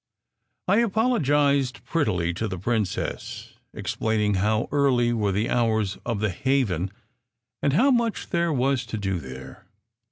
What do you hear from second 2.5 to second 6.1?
princess, explaining how early were the hours